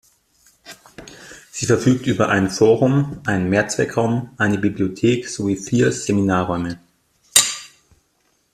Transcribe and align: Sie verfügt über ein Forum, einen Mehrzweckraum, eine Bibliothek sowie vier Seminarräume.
Sie 1.51 1.67
verfügt 1.67 2.07
über 2.07 2.29
ein 2.29 2.49
Forum, 2.49 3.21
einen 3.27 3.49
Mehrzweckraum, 3.51 4.31
eine 4.37 4.57
Bibliothek 4.57 5.27
sowie 5.29 5.55
vier 5.57 5.91
Seminarräume. 5.91 6.79